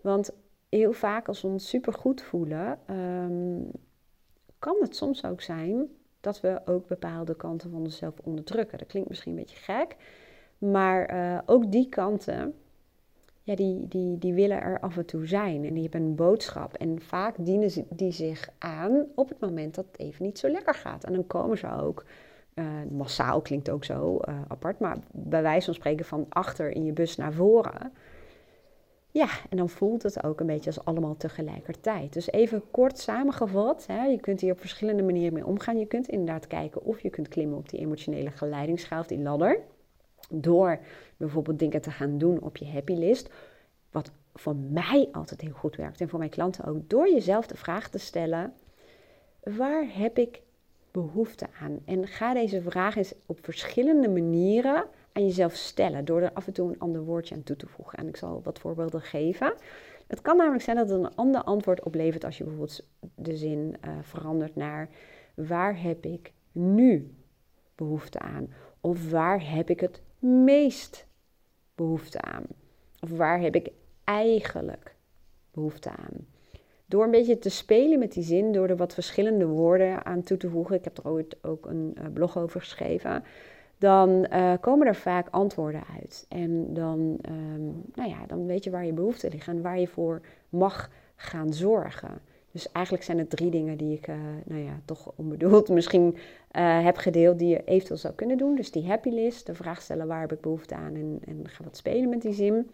Want 0.00 0.32
heel 0.68 0.92
vaak 0.92 1.28
als 1.28 1.42
we 1.42 1.48
ons 1.48 1.68
supergoed 1.68 2.22
voelen, 2.22 2.78
um, 2.90 3.70
kan 4.58 4.76
het 4.80 4.96
soms 4.96 5.24
ook 5.24 5.40
zijn 5.40 5.88
dat 6.20 6.40
we 6.40 6.60
ook 6.64 6.86
bepaalde 6.86 7.36
kanten 7.36 7.70
van 7.70 7.80
onszelf 7.80 8.14
onderdrukken. 8.24 8.78
Dat 8.78 8.86
klinkt 8.86 9.08
misschien 9.08 9.32
een 9.32 9.38
beetje 9.38 9.56
gek, 9.56 9.96
maar 10.58 11.14
uh, 11.14 11.38
ook 11.46 11.72
die 11.72 11.88
kanten, 11.88 12.54
ja, 13.42 13.54
die, 13.56 13.88
die, 13.88 14.18
die 14.18 14.34
willen 14.34 14.60
er 14.60 14.80
af 14.80 14.96
en 14.96 15.06
toe 15.06 15.26
zijn. 15.26 15.64
En 15.64 15.74
die 15.74 15.82
hebben 15.82 16.02
een 16.02 16.14
boodschap. 16.14 16.74
En 16.74 17.00
vaak 17.00 17.34
dienen 17.38 17.86
die 17.88 18.12
zich 18.12 18.50
aan 18.58 19.06
op 19.14 19.28
het 19.28 19.40
moment 19.40 19.74
dat 19.74 19.86
het 19.86 19.98
even 20.00 20.24
niet 20.24 20.38
zo 20.38 20.48
lekker 20.48 20.74
gaat. 20.74 21.04
En 21.04 21.12
dan 21.12 21.26
komen 21.26 21.58
ze 21.58 21.72
ook. 21.72 22.04
Uh, 22.58 22.64
massaal 22.90 23.40
klinkt 23.40 23.70
ook 23.70 23.84
zo 23.84 24.20
uh, 24.28 24.40
apart, 24.48 24.78
maar 24.78 24.96
bij 25.10 25.42
wijze 25.42 25.64
van 25.64 25.74
spreken 25.74 26.04
van 26.04 26.26
achter 26.28 26.70
in 26.70 26.84
je 26.84 26.92
bus 26.92 27.16
naar 27.16 27.32
voren. 27.32 27.92
Ja, 29.10 29.28
en 29.50 29.56
dan 29.56 29.68
voelt 29.68 30.02
het 30.02 30.24
ook 30.24 30.40
een 30.40 30.46
beetje 30.46 30.70
als 30.70 30.84
allemaal 30.84 31.16
tegelijkertijd. 31.16 32.12
Dus 32.12 32.30
even 32.30 32.62
kort 32.70 32.98
samengevat, 32.98 33.86
hè, 33.86 34.04
je 34.04 34.20
kunt 34.20 34.40
hier 34.40 34.52
op 34.52 34.60
verschillende 34.60 35.02
manieren 35.02 35.32
mee 35.32 35.46
omgaan. 35.46 35.78
Je 35.78 35.86
kunt 35.86 36.08
inderdaad 36.08 36.46
kijken 36.46 36.84
of 36.84 37.00
je 37.00 37.10
kunt 37.10 37.28
klimmen 37.28 37.58
op 37.58 37.68
die 37.68 37.80
emotionele 37.80 38.30
geleidingsschaal, 38.30 39.06
die 39.06 39.18
ladder. 39.18 39.60
Door 40.30 40.78
bijvoorbeeld 41.16 41.58
dingen 41.58 41.80
te 41.80 41.90
gaan 41.90 42.18
doen 42.18 42.40
op 42.40 42.56
je 42.56 42.66
happy 42.66 42.92
list. 42.92 43.30
Wat 43.90 44.10
voor 44.34 44.56
mij 44.56 45.08
altijd 45.12 45.40
heel 45.40 45.52
goed 45.52 45.76
werkt 45.76 46.00
en 46.00 46.08
voor 46.08 46.18
mijn 46.18 46.30
klanten 46.30 46.64
ook. 46.64 46.88
Door 46.88 47.10
jezelf 47.10 47.46
de 47.46 47.56
vraag 47.56 47.88
te 47.88 47.98
stellen: 47.98 48.52
waar 49.42 49.86
heb 49.92 50.18
ik 50.18 50.40
behoefte 50.90 51.46
aan? 51.60 51.78
En 51.84 52.06
ga 52.06 52.34
deze 52.34 52.62
vraag 52.62 52.96
eens 52.96 53.14
op 53.26 53.38
verschillende 53.42 54.08
manieren 54.08 54.84
aan 55.12 55.26
jezelf 55.26 55.54
stellen. 55.54 56.04
Door 56.04 56.20
er 56.20 56.32
af 56.32 56.46
en 56.46 56.52
toe 56.52 56.68
een 56.68 56.78
ander 56.78 57.04
woordje 57.04 57.34
aan 57.34 57.42
toe 57.42 57.56
te 57.56 57.66
voegen. 57.66 57.98
En 57.98 58.08
ik 58.08 58.16
zal 58.16 58.40
wat 58.42 58.58
voorbeelden 58.58 59.00
geven. 59.00 59.54
Het 60.06 60.22
kan 60.22 60.36
namelijk 60.36 60.62
zijn 60.62 60.76
dat 60.76 60.88
het 60.88 60.98
een 60.98 61.14
ander 61.14 61.42
antwoord 61.42 61.82
oplevert 61.82 62.24
als 62.24 62.38
je 62.38 62.44
bijvoorbeeld 62.44 62.88
de 63.14 63.36
zin 63.36 63.76
uh, 63.84 63.90
verandert 64.02 64.56
naar 64.56 64.88
waar 65.34 65.82
heb 65.82 66.04
ik 66.04 66.32
nu 66.52 67.14
behoefte 67.74 68.18
aan? 68.18 68.52
Of 68.80 69.10
waar 69.10 69.50
heb 69.50 69.70
ik 69.70 69.80
het 69.80 70.02
meest 70.18 71.06
behoefte 71.74 72.20
aan? 72.20 72.44
Of 73.00 73.10
waar 73.10 73.40
heb 73.40 73.54
ik 73.54 73.70
eigenlijk 74.04 74.94
behoefte 75.50 75.90
aan? 75.90 76.26
Door 76.88 77.04
een 77.04 77.10
beetje 77.10 77.38
te 77.38 77.48
spelen 77.48 77.98
met 77.98 78.12
die 78.12 78.22
zin, 78.22 78.52
door 78.52 78.68
er 78.68 78.76
wat 78.76 78.94
verschillende 78.94 79.46
woorden 79.46 80.04
aan 80.04 80.22
toe 80.22 80.36
te 80.36 80.48
voegen, 80.48 80.76
ik 80.76 80.84
heb 80.84 80.98
er 80.98 81.10
ooit 81.10 81.36
ook 81.42 81.66
een 81.66 81.96
uh, 81.98 82.04
blog 82.12 82.38
over 82.38 82.60
geschreven, 82.60 83.24
dan 83.78 84.26
uh, 84.32 84.52
komen 84.60 84.86
er 84.86 84.94
vaak 84.94 85.28
antwoorden 85.30 85.82
uit. 86.00 86.26
En 86.28 86.74
dan, 86.74 87.18
um, 87.28 87.82
nou 87.94 88.08
ja, 88.08 88.26
dan 88.26 88.46
weet 88.46 88.64
je 88.64 88.70
waar 88.70 88.84
je 88.84 88.92
behoeften 88.92 89.30
liggen 89.30 89.56
en 89.56 89.62
waar 89.62 89.80
je 89.80 89.88
voor 89.88 90.20
mag 90.48 90.90
gaan 91.16 91.52
zorgen. 91.52 92.20
Dus 92.52 92.72
eigenlijk 92.72 93.04
zijn 93.04 93.18
het 93.18 93.30
drie 93.30 93.50
dingen 93.50 93.76
die 93.76 93.96
ik, 93.96 94.08
uh, 94.08 94.16
nou 94.44 94.60
ja, 94.60 94.80
toch 94.84 95.12
onbedoeld 95.16 95.68
misschien 95.78 96.16
heb 96.82 96.96
gedeeld, 96.96 97.38
die 97.38 97.48
je 97.48 97.64
eventueel 97.64 97.98
zou 97.98 98.14
kunnen 98.14 98.38
doen. 98.38 98.54
Dus 98.54 98.70
die 98.70 98.86
happy 98.86 99.10
list, 99.10 99.46
de 99.46 99.54
vraag 99.54 99.82
stellen 99.82 100.06
waar 100.06 100.20
heb 100.20 100.32
ik 100.32 100.40
behoefte 100.40 100.74
aan 100.74 100.94
en, 100.94 101.18
en 101.26 101.48
ga 101.48 101.64
wat 101.64 101.76
spelen 101.76 102.08
met 102.08 102.22
die 102.22 102.32
zin. 102.32 102.70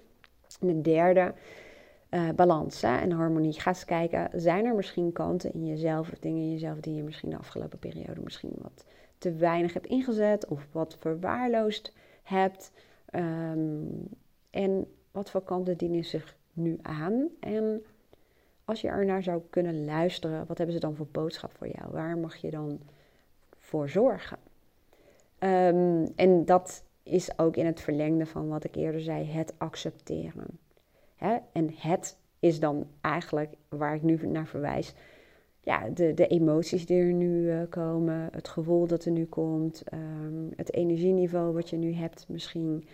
En 0.60 0.66
de 0.66 0.80
derde, 0.80 1.32
uh, 2.14 2.28
balans 2.30 2.80
hè, 2.80 2.96
en 2.96 3.10
harmonie. 3.10 3.60
Ga 3.60 3.70
eens 3.70 3.84
kijken, 3.84 4.28
zijn 4.32 4.64
er 4.64 4.74
misschien 4.74 5.12
kanten 5.12 5.52
in 5.52 5.66
jezelf 5.66 6.12
of 6.12 6.18
dingen 6.18 6.42
in 6.42 6.50
jezelf 6.50 6.80
die 6.80 6.94
je 6.94 7.02
misschien 7.02 7.30
de 7.30 7.38
afgelopen 7.38 7.78
periode 7.78 8.20
misschien 8.20 8.52
wat 8.58 8.84
te 9.18 9.32
weinig 9.32 9.72
hebt 9.72 9.86
ingezet 9.86 10.46
of 10.46 10.66
wat 10.72 10.96
verwaarloosd 11.00 11.92
hebt. 12.22 12.72
Um, 13.14 14.08
en 14.50 14.86
wat 15.10 15.30
voor 15.30 15.42
kanten 15.42 15.76
dienen 15.76 16.04
zich 16.04 16.36
nu 16.52 16.78
aan? 16.82 17.28
En 17.40 17.84
als 18.64 18.80
je 18.80 18.88
er 18.88 19.04
naar 19.04 19.22
zou 19.22 19.42
kunnen 19.50 19.84
luisteren, 19.84 20.46
wat 20.46 20.56
hebben 20.58 20.74
ze 20.74 20.80
dan 20.80 20.96
voor 20.96 21.08
boodschap 21.12 21.52
voor 21.52 21.68
jou? 21.68 21.90
Waar 21.90 22.18
mag 22.18 22.36
je 22.36 22.50
dan 22.50 22.80
voor 23.58 23.88
zorgen? 23.88 24.38
Um, 25.38 26.12
en 26.16 26.44
dat 26.44 26.84
is 27.02 27.38
ook 27.38 27.56
in 27.56 27.66
het 27.66 27.80
verlengde 27.80 28.26
van 28.26 28.48
wat 28.48 28.64
ik 28.64 28.74
eerder 28.74 29.00
zei, 29.00 29.24
het 29.24 29.54
accepteren. 29.58 30.58
En 31.54 31.70
het 31.76 32.16
is 32.38 32.60
dan 32.60 32.86
eigenlijk 33.00 33.54
waar 33.68 33.94
ik 33.94 34.02
nu 34.02 34.26
naar 34.26 34.46
verwijs. 34.46 34.94
Ja, 35.60 35.88
de, 35.88 36.14
de 36.14 36.26
emoties 36.26 36.86
die 36.86 37.00
er 37.00 37.12
nu 37.12 37.52
uh, 37.52 37.62
komen, 37.68 38.28
het 38.32 38.48
gevoel 38.48 38.86
dat 38.86 39.04
er 39.04 39.10
nu 39.10 39.24
komt, 39.24 39.82
um, 39.92 40.52
het 40.56 40.72
energieniveau 40.72 41.54
wat 41.54 41.70
je 41.70 41.76
nu 41.76 41.92
hebt 41.92 42.28
misschien. 42.28 42.86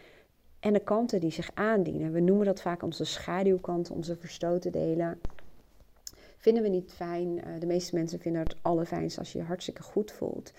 En 0.60 0.72
de 0.72 0.80
kanten 0.80 1.20
die 1.20 1.30
zich 1.30 1.50
aandienen. 1.54 2.12
We 2.12 2.20
noemen 2.20 2.46
dat 2.46 2.60
vaak 2.60 2.82
onze 2.82 3.04
schaduwkanten, 3.04 3.94
onze 3.94 4.16
verstoten 4.16 4.72
delen 4.72 5.20
vinden 6.36 6.62
we 6.62 6.68
niet 6.68 6.92
fijn. 6.92 7.28
Uh, 7.28 7.44
de 7.58 7.66
meeste 7.66 7.94
mensen 7.94 8.20
vinden 8.20 8.42
het 8.42 8.56
allerfijnst 8.62 9.18
als 9.18 9.32
je 9.32 9.38
je 9.38 9.44
hartstikke 9.44 9.82
goed 9.82 10.12
voelt. 10.12 10.52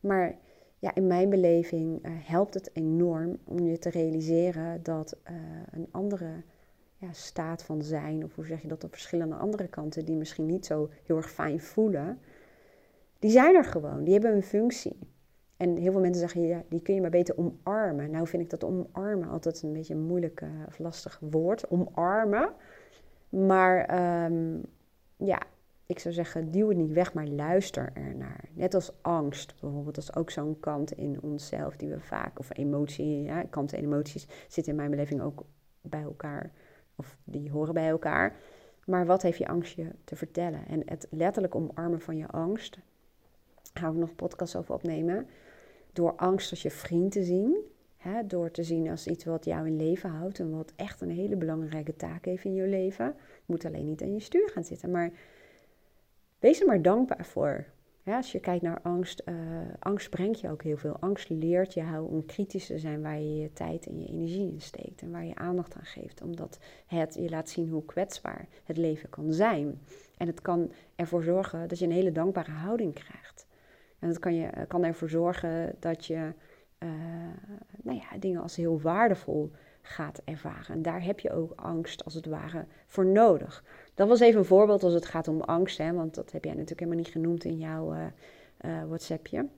Maar 0.00 0.34
ja, 0.78 0.94
in 0.94 1.06
mijn 1.06 1.30
beleving 1.30 2.06
uh, 2.06 2.12
helpt 2.14 2.54
het 2.54 2.70
enorm 2.72 3.38
om 3.44 3.58
je 3.58 3.78
te 3.78 3.90
realiseren 3.90 4.82
dat 4.82 5.16
een 5.70 5.88
andere 5.90 6.42
ja, 6.96 7.12
staat 7.12 7.62
van 7.62 7.82
zijn, 7.82 8.24
of 8.24 8.34
hoe 8.34 8.46
zeg 8.46 8.62
je 8.62 8.68
dat 8.68 8.84
op 8.84 8.92
verschillende 8.92 9.34
andere 9.34 9.68
kanten, 9.68 10.04
die 10.04 10.16
misschien 10.16 10.46
niet 10.46 10.66
zo 10.66 10.90
heel 11.02 11.16
erg 11.16 11.30
fijn 11.30 11.60
voelen, 11.60 12.18
die 13.18 13.30
zijn 13.30 13.54
er 13.54 13.64
gewoon, 13.64 14.04
die 14.04 14.12
hebben 14.12 14.34
een 14.34 14.42
functie. 14.42 14.98
En 15.56 15.76
heel 15.76 15.92
veel 15.92 16.00
mensen 16.00 16.20
zeggen, 16.20 16.46
ja, 16.46 16.62
die 16.68 16.82
kun 16.82 16.94
je 16.94 17.00
maar 17.00 17.10
beter 17.10 17.38
omarmen. 17.38 18.10
Nou 18.10 18.26
vind 18.26 18.42
ik 18.42 18.50
dat 18.50 18.64
omarmen 18.64 19.28
altijd 19.28 19.62
een 19.62 19.72
beetje 19.72 19.94
een 19.94 20.06
moeilijk 20.06 20.42
of 20.66 20.78
lastig 20.78 21.20
woord, 21.30 21.70
omarmen. 21.70 22.52
Maar 23.28 23.78
um, 24.24 24.62
ja, 25.16 25.42
ik 25.86 25.98
zou 25.98 26.14
zeggen, 26.14 26.50
duw 26.50 26.68
het 26.68 26.76
niet 26.76 26.92
weg, 26.92 27.14
maar 27.14 27.26
luister 27.26 27.90
ernaar. 27.94 28.44
Net 28.52 28.74
als 28.74 28.92
angst 29.02 29.60
bijvoorbeeld, 29.60 29.94
dat 29.94 30.04
is 30.04 30.16
ook 30.16 30.30
zo'n 30.30 30.60
kant 30.60 30.92
in 30.92 31.22
onszelf 31.22 31.76
die 31.76 31.88
we 31.88 32.00
vaak, 32.00 32.38
of 32.38 32.56
emotie, 32.56 33.22
ja, 33.22 33.42
kanten 33.42 33.78
en 33.78 33.84
emoties 33.84 34.26
zitten 34.48 34.72
in 34.72 34.78
mijn 34.78 34.90
beleving 34.90 35.20
ook 35.20 35.44
bij 35.80 36.02
elkaar, 36.02 36.52
of 36.96 37.16
die 37.24 37.50
horen 37.50 37.74
bij 37.74 37.88
elkaar. 37.88 38.36
Maar 38.86 39.06
wat 39.06 39.22
heeft 39.22 39.38
je 39.38 39.46
angst 39.46 39.76
je 39.76 39.90
te 40.04 40.16
vertellen? 40.16 40.66
En 40.66 40.82
het 40.84 41.06
letterlijk 41.10 41.54
omarmen 41.54 42.00
van 42.00 42.16
je 42.16 42.26
angst, 42.26 42.78
gaan 43.74 43.92
we 43.92 43.98
nog 43.98 44.14
podcast 44.14 44.56
over 44.56 44.74
opnemen, 44.74 45.26
door 45.92 46.14
angst 46.16 46.50
als 46.50 46.62
je 46.62 46.70
vriend 46.70 47.12
te 47.12 47.24
zien, 47.24 47.56
hè, 47.96 48.26
door 48.26 48.50
te 48.50 48.62
zien 48.62 48.90
als 48.90 49.06
iets 49.06 49.24
wat 49.24 49.44
jou 49.44 49.66
in 49.66 49.76
leven 49.76 50.10
houdt 50.10 50.38
en 50.38 50.56
wat 50.56 50.72
echt 50.76 51.00
een 51.00 51.10
hele 51.10 51.36
belangrijke 51.36 51.96
taak 51.96 52.24
heeft 52.24 52.44
in 52.44 52.54
je 52.54 52.66
leven 52.66 53.14
moet 53.46 53.64
alleen 53.64 53.86
niet 53.86 54.02
aan 54.02 54.14
je 54.14 54.20
stuur 54.20 54.48
gaan 54.48 54.64
zitten. 54.64 54.90
Maar 54.90 55.12
wees 56.38 56.60
er 56.60 56.66
maar 56.66 56.82
dankbaar 56.82 57.26
voor. 57.26 57.64
Ja, 58.04 58.16
als 58.16 58.32
je 58.32 58.40
kijkt 58.40 58.62
naar 58.62 58.80
angst, 58.82 59.22
uh, 59.24 59.34
angst 59.78 60.10
brengt 60.10 60.40
je 60.40 60.50
ook 60.50 60.62
heel 60.62 60.76
veel. 60.76 60.96
Angst 61.00 61.28
leert 61.28 61.74
jou 61.74 62.08
om 62.08 62.26
kritisch 62.26 62.66
te 62.66 62.78
zijn 62.78 63.02
waar 63.02 63.18
je 63.18 63.36
je 63.36 63.52
tijd 63.52 63.86
en 63.86 64.00
je 64.00 64.06
energie 64.06 64.52
in 64.52 64.60
steekt 64.60 65.02
en 65.02 65.10
waar 65.10 65.24
je 65.24 65.34
aandacht 65.34 65.74
aan 65.74 65.84
geeft. 65.84 66.22
Omdat 66.22 66.58
het 66.86 67.14
je 67.14 67.30
laat 67.30 67.48
zien 67.48 67.68
hoe 67.68 67.84
kwetsbaar 67.84 68.46
het 68.64 68.76
leven 68.76 69.08
kan 69.08 69.32
zijn. 69.32 69.80
En 70.16 70.26
het 70.26 70.40
kan 70.40 70.72
ervoor 70.96 71.22
zorgen 71.22 71.68
dat 71.68 71.78
je 71.78 71.84
een 71.84 71.92
hele 71.92 72.12
dankbare 72.12 72.50
houding 72.50 72.94
krijgt. 72.94 73.46
En 73.98 74.08
het 74.08 74.18
kan, 74.18 74.34
je, 74.34 74.50
kan 74.68 74.84
ervoor 74.84 75.08
zorgen 75.08 75.74
dat 75.78 76.06
je 76.06 76.32
uh, 76.78 76.90
nou 77.82 77.98
ja, 77.98 78.18
dingen 78.18 78.42
als 78.42 78.56
heel 78.56 78.80
waardevol 78.80 79.50
gaat 79.86 80.20
ervaren. 80.24 80.74
En 80.74 80.82
daar 80.82 81.04
heb 81.04 81.20
je 81.20 81.32
ook 81.32 81.52
angst 81.56 82.04
als 82.04 82.14
het 82.14 82.26
ware 82.26 82.64
voor 82.86 83.06
nodig. 83.06 83.64
Dat 83.94 84.08
was 84.08 84.20
even 84.20 84.38
een 84.38 84.44
voorbeeld 84.44 84.82
als 84.82 84.92
het 84.92 85.06
gaat 85.06 85.28
om 85.28 85.40
angst, 85.40 85.78
hè, 85.78 85.92
want 85.92 86.14
dat 86.14 86.32
heb 86.32 86.44
jij 86.44 86.52
natuurlijk 86.52 86.80
helemaal 86.80 87.02
niet 87.02 87.12
genoemd 87.12 87.44
in 87.44 87.58
jouw 87.58 87.94
uh, 87.94 88.04
uh, 88.60 88.84
WhatsAppje. 88.84 89.48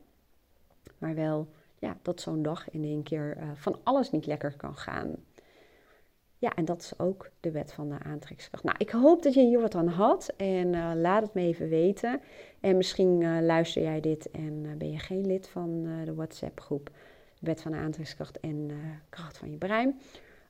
Maar 0.98 1.14
wel 1.14 1.48
ja, 1.78 1.96
dat 2.02 2.20
zo'n 2.20 2.42
dag 2.42 2.70
in 2.70 2.84
één 2.84 3.02
keer 3.02 3.36
uh, 3.36 3.50
van 3.54 3.78
alles 3.82 4.10
niet 4.10 4.26
lekker 4.26 4.56
kan 4.56 4.76
gaan. 4.76 5.14
Ja, 6.38 6.54
en 6.54 6.64
dat 6.64 6.80
is 6.80 6.98
ook 6.98 7.30
de 7.40 7.50
wet 7.50 7.72
van 7.72 7.88
de 7.88 7.98
aantrekkingskracht. 7.98 8.64
Nou, 8.64 8.76
ik 8.78 8.90
hoop 8.90 9.22
dat 9.22 9.34
je 9.34 9.40
hier 9.40 9.60
wat 9.60 9.74
aan 9.74 9.88
had 9.88 10.32
en 10.36 11.00
laat 11.00 11.22
het 11.22 11.34
me 11.34 11.40
even 11.40 11.68
weten. 11.68 12.20
En 12.60 12.76
misschien 12.76 13.44
luister 13.44 13.82
jij 13.82 14.00
dit 14.00 14.30
en 14.30 14.78
ben 14.78 14.90
je 14.90 14.98
geen 14.98 15.26
lid 15.26 15.48
van 15.48 15.82
de 16.04 16.14
WhatsApp 16.14 16.60
wet 17.40 17.62
van 17.62 17.70
de 17.72 17.76
aantrekkingskracht 17.76 18.40
en 18.40 18.68
uh, 18.68 18.76
kracht 19.08 19.38
van 19.38 19.50
je 19.50 19.56
brein. 19.56 20.00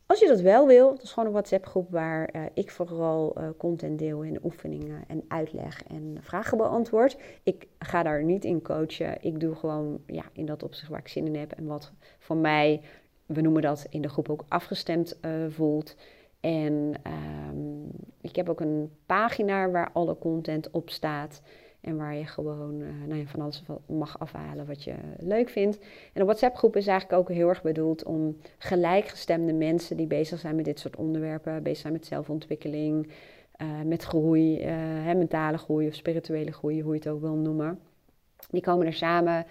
Als 0.07 0.21
je 0.21 0.27
dat 0.27 0.41
wel 0.41 0.67
wil, 0.67 0.91
dat 0.91 1.03
is 1.03 1.13
gewoon 1.13 1.27
een 1.27 1.35
WhatsApp 1.35 1.67
groep 1.67 1.91
waar 1.91 2.35
uh, 2.37 2.43
ik 2.55 2.71
vooral 2.71 3.39
uh, 3.39 3.49
content 3.59 3.99
deel 3.99 4.25
en 4.25 4.45
oefeningen 4.45 5.05
en 5.09 5.25
uitleg 5.29 5.83
en 5.85 6.19
vragen 6.21 6.59
beantwoord. 6.59 7.17
Ik 7.43 7.67
ga 7.79 8.03
daar 8.03 8.25
niet 8.25 8.45
in 8.45 8.63
coachen. 8.63 9.17
Ik 9.21 9.41
doe 9.41 9.55
gewoon 9.55 10.01
ja, 10.07 10.25
in 10.33 10.47
dat 10.47 10.63
opzicht 10.63 10.91
waar 10.91 11.01
ik 11.01 11.09
zin 11.09 11.27
in 11.27 11.37
heb 11.37 11.53
en 11.53 11.67
wat 11.67 11.93
voor 12.19 12.37
mij, 12.37 12.81
we 13.27 13.41
noemen 13.41 13.63
dat 13.63 13.87
in 13.91 14.03
de 14.03 14.09
groep 14.09 14.29
ook 14.29 14.45
afgestemd 14.49 15.19
voelt. 15.49 15.97
En 16.41 16.95
um, 17.53 17.91
ik 18.21 18.37
heb 18.37 18.49
ook 18.49 18.61
een 18.61 18.91
pagina 19.07 19.71
waar 19.71 19.91
alle 19.93 20.19
content 20.19 20.71
op 20.71 20.91
staat. 20.91 21.43
En 21.87 21.97
waar 21.97 22.17
je 22.17 22.25
gewoon 22.25 22.81
uh, 22.81 22.89
nou 23.07 23.21
ja, 23.21 23.27
van 23.27 23.41
alles 23.41 23.63
mag 23.87 24.19
afhalen 24.19 24.67
wat 24.67 24.85
je 24.85 24.95
leuk 25.19 25.49
vindt. 25.49 25.79
En 26.13 26.21
een 26.21 26.27
WhatsApp-groep 26.27 26.77
is 26.77 26.87
eigenlijk 26.87 27.21
ook 27.21 27.37
heel 27.37 27.49
erg 27.49 27.63
bedoeld 27.63 28.05
om 28.05 28.37
gelijkgestemde 28.59 29.53
mensen 29.53 29.97
die 29.97 30.07
bezig 30.07 30.39
zijn 30.39 30.57
met 30.57 30.65
dit 30.65 30.81
soort 30.81 30.97
onderwerpen, 30.97 31.63
bezig 31.63 31.79
zijn 31.79 31.93
met 31.93 32.07
zelfontwikkeling, 32.07 33.07
uh, 33.63 33.69
met 33.85 34.03
groei, 34.03 34.59
uh, 34.59 34.67
hè, 35.05 35.15
mentale 35.15 35.59
groei 35.59 35.89
of 35.89 35.95
spirituele 35.95 36.53
groei, 36.53 36.83
hoe 36.83 36.93
je 36.93 36.99
het 36.99 37.09
ook 37.09 37.21
wil 37.21 37.35
noemen. 37.35 37.79
Die 38.51 38.63
komen 38.63 38.87
er 38.87 38.93
samen. 38.93 39.47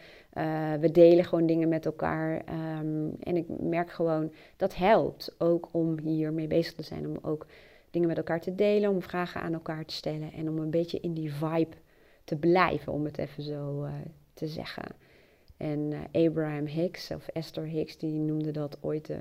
we 0.80 0.90
delen 0.92 1.26
gewoon 1.26 1.46
dingen 1.46 1.70
met 1.70 1.86
elkaar. 1.86 2.34
Um, 2.80 3.16
en 3.20 3.36
ik 3.36 3.46
merk 3.60 3.92
gewoon 3.92 4.32
dat 4.58 4.76
helpt 4.76 5.36
ook 5.38 5.70
om 5.72 6.00
hiermee 6.00 6.48
bezig 6.48 6.74
te 6.74 6.84
zijn. 6.84 7.08
Om 7.08 7.18
ook 7.22 7.46
dingen 7.92 8.08
met 8.08 8.18
elkaar 8.18 8.42
te 8.42 8.56
delen, 8.56 8.90
om 8.90 9.02
vragen 9.02 9.42
aan 9.42 9.54
elkaar 9.54 9.86
te 9.86 9.94
stellen 9.94 10.32
en 10.34 10.50
om 10.50 10.58
een 10.58 10.70
beetje 10.70 11.00
in 11.00 11.14
die 11.14 11.34
vibe 11.34 11.76
te 12.26 12.36
blijven, 12.36 12.94
om 12.94 13.06
het 13.06 13.18
even 13.18 13.44
zo 13.44 13.84
uh, 13.84 13.92
te 14.34 14.48
zeggen. 14.48 14.86
En 15.58 15.80
uh, 15.92 16.26
Abraham 16.26 16.66
Hicks, 16.66 17.12
of 17.12 17.28
Esther 17.28 17.64
Hicks, 17.64 17.98
die 17.98 18.20
noemde 18.20 18.52
dat 18.52 18.78
ooit 18.82 19.06
de 19.06 19.20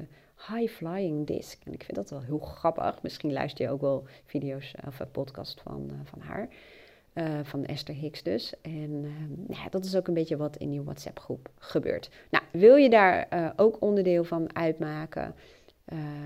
high 0.49 0.73
flying 0.73 1.26
disc. 1.26 1.64
En 1.64 1.73
ik 1.73 1.84
vind 1.84 1.96
dat 1.96 2.11
wel 2.11 2.23
heel 2.23 2.38
grappig. 2.38 3.02
Misschien 3.02 3.32
luister 3.32 3.64
je 3.64 3.70
ook 3.70 3.80
wel 3.80 4.04
video's 4.25 4.75
of 4.87 5.00
een 5.00 5.11
podcast 5.11 5.61
van, 5.61 5.90
van 6.04 6.20
haar. 6.20 6.49
van 7.42 7.64
Esther 7.64 7.94
Hicks 7.94 8.23
dus. 8.23 8.54
En 8.62 9.06
ja, 9.49 9.68
dat 9.70 9.84
is 9.84 9.96
ook 9.96 10.08
een 10.08 10.14
beetje 10.14 10.37
wat 10.37 10.56
in 10.56 10.70
die 10.70 10.82
WhatsApp 10.82 11.18
groep 11.18 11.50
gebeurt. 11.58 12.11
Nou, 12.30 12.44
wil 12.52 12.76
je 12.76 12.90
daar 12.90 13.52
ook 13.56 13.76
onderdeel 13.80 14.25
van 14.25 14.56
uitmaken? 14.56 15.34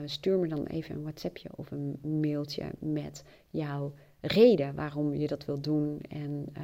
stuur 0.05 0.39
me 0.39 0.49
dan 0.49 0.67
even 0.67 0.95
een 0.95 1.03
WhatsAppje 1.03 1.49
of 1.57 1.71
een 1.71 1.99
mailtje 2.21 2.65
met 2.79 3.25
jouw 3.51 3.93
reden 4.29 4.75
waarom 4.75 5.15
je 5.15 5.27
dat 5.27 5.45
wilt 5.45 5.65
doen. 5.65 6.01
En 6.09 6.47
uh, 6.57 6.63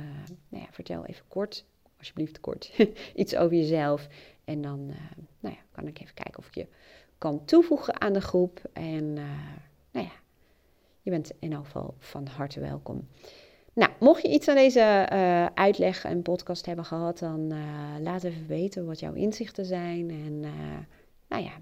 nou 0.48 0.64
ja, 0.64 0.68
vertel 0.70 1.06
even 1.06 1.24
kort, 1.28 1.64
alsjeblieft 1.98 2.40
kort, 2.40 2.72
iets 3.14 3.36
over 3.36 3.56
jezelf. 3.56 4.08
En 4.44 4.62
dan 4.62 4.80
uh, 4.90 4.96
nou 5.40 5.54
ja, 5.54 5.60
kan 5.72 5.86
ik 5.86 6.00
even 6.00 6.14
kijken 6.14 6.38
of 6.38 6.46
ik 6.46 6.54
je 6.54 6.66
kan 7.18 7.44
toevoegen 7.44 8.00
aan 8.00 8.12
de 8.12 8.20
groep. 8.20 8.60
En 8.72 9.04
uh, 9.04 9.24
nou 9.90 10.06
ja, 10.06 10.12
je 11.02 11.10
bent 11.10 11.32
in 11.38 11.52
elk 11.52 11.64
geval 11.64 11.94
van 11.98 12.26
harte 12.26 12.60
welkom. 12.60 13.08
Nou, 13.72 13.90
mocht 14.00 14.22
je 14.22 14.28
iets 14.28 14.48
aan 14.48 14.54
deze 14.54 15.08
uitleg 15.54 16.04
en 16.04 16.22
podcast 16.22 16.66
hebben 16.66 16.84
gehad, 16.84 17.18
dan 17.18 17.52
laat 18.02 18.24
even 18.24 18.46
weten 18.46 18.86
wat 18.86 19.00
jouw 19.00 19.12
inzichten 19.12 19.64
zijn. 19.64 20.10
En 20.10 20.40
nou 21.28 21.42
ja, 21.42 21.52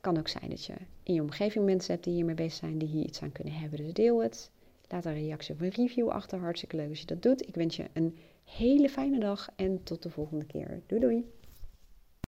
het 0.00 0.08
kan 0.12 0.18
ook 0.18 0.28
zijn 0.28 0.50
dat 0.50 0.64
je 0.64 0.72
in 1.02 1.14
je 1.14 1.20
omgeving 1.20 1.64
mensen 1.64 1.92
hebt 1.92 2.04
die 2.04 2.14
hiermee 2.14 2.34
bezig 2.34 2.52
zijn, 2.52 2.78
die 2.78 2.88
hier 2.88 3.04
iets 3.04 3.22
aan 3.22 3.32
kunnen 3.32 3.54
hebben. 3.54 3.78
Dus 3.78 3.92
deel 3.92 4.22
het. 4.22 4.50
Laat 4.88 5.04
een 5.04 5.14
reactie 5.14 5.54
of 5.54 5.60
een 5.60 5.68
review 5.68 6.08
achter. 6.08 6.38
Hartstikke 6.38 6.76
leuk 6.76 6.88
als 6.88 7.00
je 7.00 7.06
dat 7.06 7.22
doet. 7.22 7.48
Ik 7.48 7.54
wens 7.54 7.76
je 7.76 7.84
een 7.92 8.18
hele 8.44 8.88
fijne 8.88 9.18
dag 9.18 9.48
en 9.56 9.82
tot 9.82 10.02
de 10.02 10.10
volgende 10.10 10.44
keer. 10.44 10.80
Doei 10.86 11.00
doei! 11.00 11.24